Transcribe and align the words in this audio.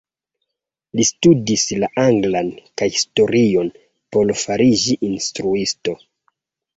Li 0.99 1.03
studis 1.09 1.65
la 1.83 1.89
anglan 2.03 2.49
kaj 2.81 2.87
historion 2.95 3.69
por 4.17 4.33
fariĝi 4.45 4.97
instruisto. 5.09 5.95